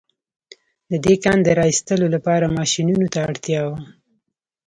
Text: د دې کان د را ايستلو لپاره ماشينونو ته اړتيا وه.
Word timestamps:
د 0.89 0.91
دې 1.05 1.15
کان 1.23 1.37
د 1.43 1.47
را 1.57 1.65
ايستلو 1.71 2.07
لپاره 2.15 2.53
ماشينونو 2.57 3.05
ته 3.13 3.19
اړتيا 3.27 3.61
وه. 3.69 3.79